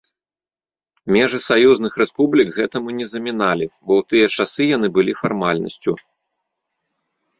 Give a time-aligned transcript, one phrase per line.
[1.15, 5.91] Межы саюзных рэспублік гэтаму не заміналі, бо ў тыя часы яны былі фармальнасцю.